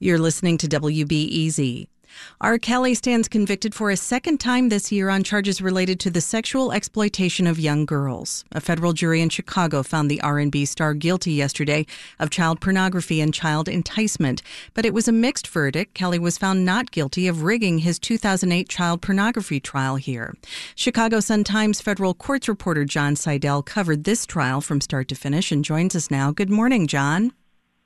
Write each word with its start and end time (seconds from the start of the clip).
You're 0.00 0.18
listening 0.18 0.58
to 0.58 0.68
WBEZ. 0.68 1.88
R. 2.40 2.58
Kelly 2.58 2.94
stands 2.94 3.28
convicted 3.28 3.74
for 3.74 3.90
a 3.90 3.96
second 3.96 4.38
time 4.38 4.68
this 4.68 4.92
year 4.92 5.08
on 5.08 5.24
charges 5.24 5.60
related 5.60 5.98
to 6.00 6.10
the 6.10 6.20
sexual 6.20 6.72
exploitation 6.72 7.46
of 7.48 7.58
young 7.58 7.84
girls. 7.84 8.44
A 8.52 8.60
federal 8.60 8.92
jury 8.92 9.20
in 9.20 9.28
Chicago 9.28 9.82
found 9.82 10.08
the 10.08 10.20
R&B 10.20 10.64
star 10.66 10.94
guilty 10.94 11.32
yesterday 11.32 11.84
of 12.18 12.30
child 12.30 12.60
pornography 12.60 13.20
and 13.20 13.34
child 13.34 13.68
enticement, 13.68 14.40
but 14.72 14.84
it 14.84 14.94
was 14.94 15.08
a 15.08 15.12
mixed 15.12 15.48
verdict. 15.48 15.94
Kelly 15.94 16.18
was 16.18 16.38
found 16.38 16.64
not 16.64 16.92
guilty 16.92 17.26
of 17.26 17.42
rigging 17.42 17.80
his 17.80 17.98
2008 17.98 18.68
child 18.68 19.02
pornography 19.02 19.60
trial 19.60 19.96
here. 19.96 20.34
Chicago 20.74 21.20
Sun-Times 21.20 21.80
federal 21.80 22.14
courts 22.14 22.48
reporter 22.48 22.84
Jon 22.84 23.16
Seidel 23.16 23.62
covered 23.62 24.04
this 24.04 24.26
trial 24.26 24.60
from 24.60 24.80
start 24.80 25.08
to 25.08 25.14
finish 25.14 25.50
and 25.50 25.64
joins 25.64 25.96
us 25.96 26.10
now. 26.10 26.30
Good 26.30 26.50
morning, 26.50 26.86
Jon. 26.86 27.32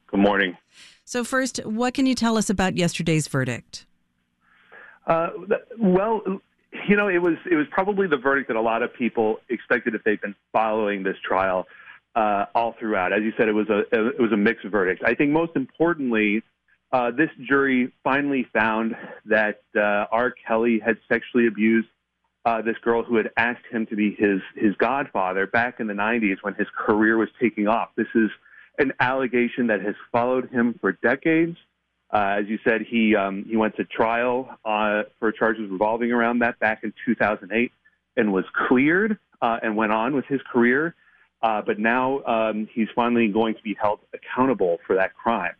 Good 0.08 0.20
morning. 0.20 0.58
So 1.04 1.24
first, 1.24 1.64
what 1.64 1.94
can 1.94 2.06
you 2.06 2.14
tell 2.14 2.36
us 2.36 2.48
about 2.48 2.76
yesterday's 2.76 3.28
verdict? 3.28 3.86
Uh, 5.06 5.30
well, 5.78 6.22
you 6.88 6.96
know, 6.96 7.08
it 7.08 7.18
was 7.18 7.34
it 7.50 7.56
was 7.56 7.66
probably 7.70 8.06
the 8.06 8.16
verdict 8.16 8.48
that 8.48 8.56
a 8.56 8.60
lot 8.60 8.82
of 8.82 8.94
people 8.94 9.38
expected 9.48 9.94
if 9.94 10.04
they've 10.04 10.20
been 10.20 10.34
following 10.52 11.02
this 11.02 11.16
trial 11.26 11.66
uh, 12.14 12.46
all 12.54 12.74
throughout. 12.78 13.12
As 13.12 13.22
you 13.22 13.32
said, 13.36 13.48
it 13.48 13.52
was 13.52 13.68
a 13.68 13.80
it 13.92 14.20
was 14.20 14.32
a 14.32 14.36
mixed 14.36 14.66
verdict. 14.66 15.02
I 15.04 15.14
think 15.14 15.30
most 15.30 15.52
importantly, 15.56 16.42
uh, 16.92 17.10
this 17.10 17.30
jury 17.48 17.92
finally 18.04 18.46
found 18.52 18.94
that 19.26 19.62
uh, 19.76 20.06
R. 20.12 20.32
Kelly 20.46 20.80
had 20.84 20.98
sexually 21.08 21.46
abused 21.46 21.88
uh, 22.44 22.62
this 22.62 22.76
girl 22.82 23.02
who 23.02 23.16
had 23.16 23.30
asked 23.36 23.66
him 23.70 23.86
to 23.86 23.96
be 23.96 24.14
his 24.14 24.40
his 24.54 24.74
godfather 24.76 25.46
back 25.46 25.80
in 25.80 25.86
the 25.86 25.94
90s 25.94 26.36
when 26.42 26.54
his 26.54 26.66
career 26.76 27.16
was 27.16 27.28
taking 27.40 27.68
off. 27.68 27.90
This 27.96 28.08
is 28.14 28.30
an 28.78 28.92
allegation 29.00 29.66
that 29.68 29.82
has 29.82 29.94
followed 30.10 30.50
him 30.50 30.78
for 30.80 30.92
decades. 30.92 31.56
Uh, 32.12 32.36
as 32.40 32.46
you 32.46 32.58
said, 32.64 32.82
he 32.82 33.16
um, 33.16 33.44
he 33.48 33.56
went 33.56 33.74
to 33.76 33.84
trial 33.84 34.48
uh, 34.64 35.02
for 35.18 35.32
charges 35.32 35.70
revolving 35.70 36.12
around 36.12 36.40
that 36.40 36.58
back 36.58 36.84
in 36.84 36.92
2008 37.06 37.72
and 38.16 38.32
was 38.32 38.44
cleared 38.68 39.18
uh, 39.40 39.58
and 39.62 39.76
went 39.76 39.92
on 39.92 40.14
with 40.14 40.26
his 40.26 40.40
career. 40.50 40.94
Uh, 41.42 41.60
but 41.60 41.78
now 41.78 42.22
um, 42.24 42.68
he's 42.72 42.88
finally 42.94 43.28
going 43.28 43.54
to 43.54 43.62
be 43.62 43.74
held 43.80 43.98
accountable 44.14 44.78
for 44.86 44.94
that 44.94 45.14
crime. 45.14 45.54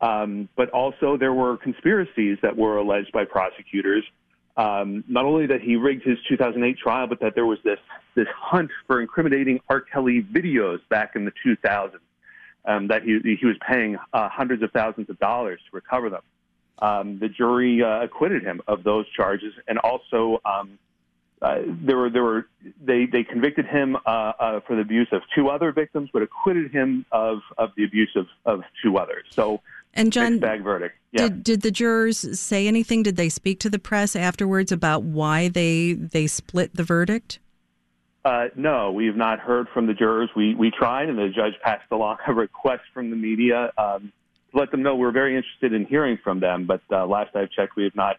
Um, 0.00 0.48
but 0.56 0.70
also, 0.70 1.16
there 1.16 1.32
were 1.32 1.56
conspiracies 1.56 2.38
that 2.42 2.56
were 2.56 2.76
alleged 2.76 3.10
by 3.12 3.24
prosecutors. 3.24 4.04
Um, 4.56 5.02
not 5.08 5.24
only 5.24 5.46
that 5.46 5.62
he 5.62 5.76
rigged 5.76 6.04
his 6.04 6.18
2008 6.28 6.78
trial, 6.78 7.06
but 7.06 7.18
that 7.20 7.34
there 7.34 7.46
was 7.46 7.58
this 7.64 7.78
this 8.14 8.28
hunt 8.36 8.70
for 8.86 9.00
incriminating 9.00 9.60
R. 9.68 9.80
Kelly 9.80 10.22
videos 10.22 10.78
back 10.88 11.16
in 11.16 11.24
the 11.24 11.32
2000s 11.44 11.94
um, 12.64 12.88
that 12.88 13.02
he, 13.02 13.18
he 13.40 13.46
was 13.46 13.56
paying 13.68 13.96
uh, 14.12 14.28
hundreds 14.28 14.62
of 14.62 14.70
thousands 14.72 15.10
of 15.10 15.18
dollars 15.18 15.60
to 15.70 15.76
recover 15.76 16.10
them. 16.10 16.22
Um, 16.80 17.18
the 17.18 17.28
jury 17.28 17.82
uh, 17.82 18.02
acquitted 18.02 18.42
him 18.42 18.60
of 18.66 18.82
those 18.82 19.06
charges, 19.16 19.52
and 19.68 19.78
also 19.78 20.40
um, 20.44 20.78
uh, 21.40 21.58
there 21.66 21.96
were 21.96 22.10
there 22.10 22.24
were 22.24 22.48
they 22.84 23.06
they 23.06 23.22
convicted 23.22 23.66
him 23.66 23.96
uh, 24.06 24.08
uh, 24.08 24.60
for 24.66 24.74
the 24.76 24.82
abuse 24.82 25.08
of 25.12 25.22
two 25.34 25.48
other 25.48 25.72
victims, 25.72 26.08
but 26.12 26.22
acquitted 26.22 26.72
him 26.72 27.04
of 27.12 27.38
of 27.58 27.70
the 27.76 27.84
abuse 27.84 28.10
of, 28.16 28.26
of 28.44 28.62
two 28.82 28.98
others. 28.98 29.24
So. 29.30 29.60
And 29.96 30.12
Jon, 30.12 30.40
bag 30.40 30.64
verdict. 30.64 30.96
Yeah. 31.12 31.28
Did 31.28 31.44
did 31.44 31.62
the 31.62 31.70
jurors 31.70 32.40
say 32.40 32.66
anything? 32.66 33.04
Did 33.04 33.14
they 33.14 33.28
speak 33.28 33.60
to 33.60 33.70
the 33.70 33.78
press 33.78 34.16
afterwards 34.16 34.72
about 34.72 35.04
why 35.04 35.46
they 35.46 35.92
they 35.92 36.26
split 36.26 36.74
the 36.74 36.82
verdict? 36.82 37.38
Uh, 38.24 38.46
no, 38.56 38.90
we 38.90 39.06
have 39.06 39.16
not 39.16 39.38
heard 39.38 39.68
from 39.74 39.86
the 39.86 39.92
jurors. 39.92 40.30
We 40.34 40.54
we 40.54 40.70
tried, 40.70 41.08
and 41.08 41.18
the 41.18 41.28
judge 41.28 41.54
passed 41.62 41.90
along 41.90 42.18
a 42.26 42.32
request 42.34 42.82
from 42.94 43.10
the 43.10 43.16
media 43.16 43.70
um, 43.76 44.12
to 44.50 44.58
let 44.58 44.70
them 44.70 44.82
know 44.82 44.96
we're 44.96 45.12
very 45.12 45.36
interested 45.36 45.72
in 45.72 45.84
hearing 45.84 46.18
from 46.22 46.40
them. 46.40 46.64
But 46.66 46.80
uh, 46.90 47.06
last 47.06 47.36
I've 47.36 47.50
checked, 47.50 47.76
we 47.76 47.84
have 47.84 47.94
not 47.94 48.16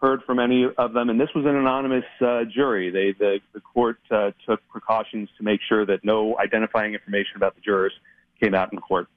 heard 0.00 0.22
from 0.24 0.38
any 0.38 0.66
of 0.76 0.92
them. 0.92 1.10
And 1.10 1.20
this 1.20 1.30
was 1.34 1.44
an 1.44 1.56
anonymous 1.56 2.04
uh, 2.20 2.44
jury. 2.44 2.90
They 2.90 3.12
the 3.12 3.40
the 3.54 3.60
court 3.60 3.98
uh, 4.10 4.32
took 4.46 4.60
precautions 4.68 5.30
to 5.38 5.42
make 5.42 5.60
sure 5.66 5.86
that 5.86 6.04
no 6.04 6.38
identifying 6.38 6.92
information 6.92 7.36
about 7.36 7.54
the 7.54 7.62
jurors 7.62 7.92
came 8.40 8.54
out 8.54 8.72
in 8.72 8.78
court. 8.80 9.08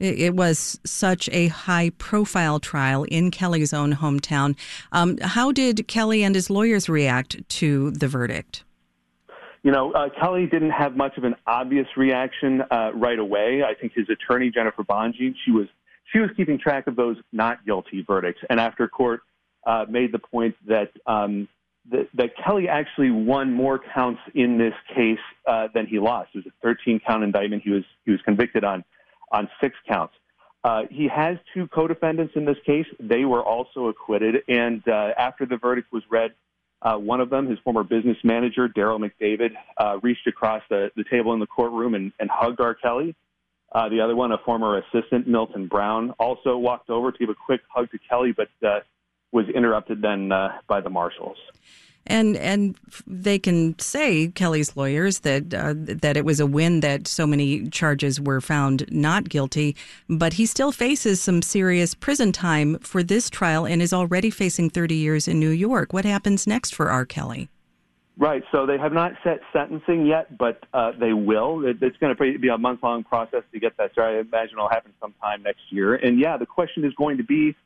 It 0.00 0.34
was 0.34 0.80
such 0.84 1.28
a 1.30 1.48
high 1.48 1.90
profile 1.98 2.58
trial 2.58 3.04
in 3.04 3.30
Kelly's 3.30 3.72
own 3.72 3.94
hometown. 3.94 4.56
Um, 4.90 5.18
how 5.18 5.52
did 5.52 5.86
Kelly 5.86 6.24
and 6.24 6.34
his 6.34 6.50
lawyers 6.50 6.88
react 6.88 7.48
to 7.48 7.92
the 7.92 8.08
verdict? 8.08 8.64
You 9.64 9.72
know, 9.72 9.92
uh, 9.92 10.10
Kelly 10.20 10.46
didn't 10.46 10.72
have 10.72 10.94
much 10.94 11.16
of 11.16 11.24
an 11.24 11.36
obvious 11.46 11.86
reaction 11.96 12.62
uh, 12.70 12.90
right 12.94 13.18
away. 13.18 13.62
I 13.66 13.72
think 13.72 13.94
his 13.94 14.06
attorney 14.10 14.50
Jennifer 14.50 14.84
Bonjean, 14.84 15.34
she 15.42 15.50
was 15.50 15.66
she 16.12 16.18
was 16.18 16.28
keeping 16.36 16.58
track 16.58 16.86
of 16.86 16.96
those 16.96 17.16
not 17.32 17.64
guilty 17.64 18.04
verdicts, 18.06 18.42
and 18.50 18.60
after 18.60 18.86
court 18.86 19.22
uh, 19.66 19.86
made 19.88 20.12
the 20.12 20.18
point 20.18 20.54
that, 20.66 20.92
um, 21.06 21.48
that 21.90 22.08
that 22.12 22.30
Kelly 22.44 22.68
actually 22.68 23.10
won 23.10 23.54
more 23.54 23.80
counts 23.94 24.20
in 24.34 24.58
this 24.58 24.74
case 24.94 25.18
uh, 25.46 25.68
than 25.72 25.86
he 25.86 25.98
lost. 25.98 26.28
It 26.34 26.44
was 26.44 26.46
a 26.46 26.62
13 26.62 27.00
count 27.06 27.24
indictment. 27.24 27.62
He 27.62 27.70
was 27.70 27.84
he 28.04 28.10
was 28.10 28.20
convicted 28.20 28.64
on 28.64 28.84
on 29.32 29.48
six 29.62 29.74
counts. 29.88 30.12
Uh, 30.62 30.82
he 30.90 31.08
has 31.08 31.38
two 31.54 31.68
co-defendants 31.68 32.34
in 32.36 32.44
this 32.44 32.58
case. 32.66 32.86
They 33.00 33.24
were 33.24 33.42
also 33.42 33.86
acquitted, 33.86 34.42
and 34.46 34.86
uh, 34.86 35.12
after 35.16 35.46
the 35.46 35.56
verdict 35.56 35.90
was 35.90 36.02
read, 36.10 36.34
uh, 36.84 36.96
one 36.96 37.20
of 37.20 37.30
them, 37.30 37.48
his 37.48 37.58
former 37.60 37.82
business 37.82 38.18
manager, 38.22 38.68
Derrel 38.68 39.00
McDavid, 39.00 39.52
uh, 39.78 39.98
reached 40.02 40.26
across 40.26 40.62
the, 40.68 40.90
the 40.96 41.04
table 41.10 41.32
in 41.32 41.40
the 41.40 41.46
courtroom 41.46 41.94
and, 41.94 42.12
and 42.20 42.30
hugged 42.30 42.60
R. 42.60 42.74
Kelly. 42.74 43.16
Uh, 43.72 43.88
the 43.88 44.00
other 44.00 44.14
one, 44.14 44.30
a 44.30 44.38
former 44.38 44.78
assistant, 44.78 45.26
Milton 45.26 45.66
Brown, 45.66 46.10
also 46.18 46.56
walked 46.56 46.90
over 46.90 47.10
to 47.10 47.18
give 47.18 47.30
a 47.30 47.34
quick 47.34 47.62
hug 47.68 47.90
to 47.90 47.98
Kelly, 48.08 48.32
but 48.32 48.48
uh, 48.66 48.80
was 49.32 49.48
interrupted 49.48 50.00
then 50.00 50.30
uh, 50.30 50.58
by 50.68 50.80
the 50.80 50.90
marshals 50.90 51.38
and 52.06 52.36
and 52.36 52.76
they 53.06 53.38
can 53.38 53.78
say 53.78 54.28
Kelly's 54.28 54.76
lawyers 54.76 55.20
that 55.20 55.54
uh, 55.54 55.74
that 55.76 56.16
it 56.16 56.24
was 56.24 56.40
a 56.40 56.46
win 56.46 56.80
that 56.80 57.06
so 57.06 57.26
many 57.26 57.68
charges 57.68 58.20
were 58.20 58.40
found 58.40 58.84
not 58.90 59.28
guilty, 59.28 59.76
but 60.08 60.34
he 60.34 60.46
still 60.46 60.72
faces 60.72 61.20
some 61.20 61.42
serious 61.42 61.94
prison 61.94 62.32
time 62.32 62.78
for 62.80 63.02
this 63.02 63.30
trial 63.30 63.66
and 63.66 63.80
is 63.80 63.92
already 63.92 64.30
facing 64.30 64.70
30 64.70 64.94
years 64.94 65.28
in 65.28 65.38
New 65.38 65.50
York. 65.50 65.92
What 65.92 66.04
happens 66.04 66.46
next 66.46 66.74
for 66.74 66.90
R. 66.90 67.04
Kelly? 67.04 67.48
Right. 68.16 68.44
So 68.52 68.64
they 68.64 68.78
have 68.78 68.92
not 68.92 69.12
set 69.24 69.40
sentencing 69.52 70.06
yet, 70.06 70.38
but 70.38 70.62
uh, 70.72 70.92
they 70.98 71.12
will. 71.12 71.66
It, 71.66 71.78
it's 71.82 71.96
going 71.96 72.14
to 72.14 72.38
be 72.38 72.48
a 72.48 72.58
month 72.58 72.80
long 72.82 73.02
process 73.02 73.42
to 73.52 73.58
get 73.58 73.76
that. 73.78 73.90
So 73.96 74.02
I 74.02 74.20
imagine 74.20 74.54
it'll 74.56 74.68
happen 74.68 74.92
sometime 75.00 75.42
next 75.42 75.62
year. 75.70 75.96
And 75.96 76.20
yeah, 76.20 76.36
the 76.36 76.46
question 76.46 76.84
is 76.84 76.94
going 76.94 77.16
to 77.16 77.24
be 77.24 77.56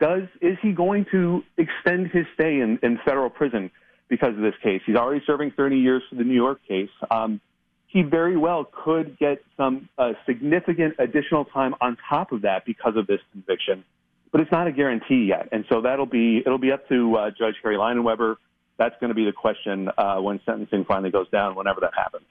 does 0.00 0.22
is 0.40 0.56
he 0.62 0.72
going 0.72 1.06
to 1.10 1.42
extend 1.56 2.08
his 2.08 2.26
stay 2.34 2.60
in, 2.60 2.78
in 2.82 2.98
federal 3.04 3.30
prison 3.30 3.70
because 4.08 4.30
of 4.30 4.40
this 4.40 4.54
case? 4.62 4.80
He's 4.86 4.96
already 4.96 5.22
serving 5.26 5.52
30 5.56 5.76
years 5.76 6.02
for 6.08 6.16
the 6.16 6.24
New 6.24 6.34
York 6.34 6.60
case. 6.66 6.90
Um, 7.10 7.40
he 7.86 8.02
very 8.02 8.36
well 8.36 8.68
could 8.84 9.18
get 9.18 9.42
some 9.56 9.88
uh, 9.96 10.12
significant 10.26 10.94
additional 10.98 11.46
time 11.46 11.74
on 11.80 11.96
top 12.08 12.32
of 12.32 12.42
that 12.42 12.64
because 12.66 12.96
of 12.96 13.06
this 13.06 13.20
conviction, 13.32 13.82
but 14.30 14.40
it's 14.42 14.52
not 14.52 14.66
a 14.66 14.72
guarantee 14.72 15.24
yet. 15.28 15.48
And 15.52 15.64
so 15.70 15.80
that'll 15.80 16.06
be 16.06 16.42
it'll 16.44 16.58
be 16.58 16.70
up 16.70 16.86
to 16.88 17.16
uh, 17.16 17.30
Judge 17.30 17.54
Harry 17.62 17.76
Leinenweber. 17.76 18.36
That's 18.76 18.94
going 19.00 19.08
to 19.08 19.14
be 19.14 19.24
the 19.24 19.32
question 19.32 19.88
uh, 19.96 20.18
when 20.18 20.38
sentencing 20.44 20.84
finally 20.84 21.10
goes 21.10 21.28
down, 21.30 21.56
whenever 21.56 21.80
that 21.80 21.92
happens. 21.96 22.26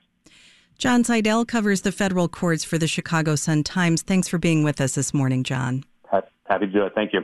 Jon 0.77 1.03
Seidel 1.03 1.43
covers 1.43 1.81
the 1.81 1.91
federal 1.91 2.27
courts 2.27 2.63
for 2.63 2.77
the 2.77 2.87
Chicago 2.87 3.35
Sun 3.35 3.63
Times. 3.63 4.03
Thanks 4.03 4.27
for 4.27 4.37
being 4.37 4.63
with 4.63 4.79
us 4.79 4.93
this 4.93 5.11
morning, 5.11 5.43
Jon. 5.43 5.83
Happy 6.47 6.67
to 6.67 6.71
do 6.71 6.85
it. 6.85 6.93
Thank 6.95 7.13
you. 7.13 7.21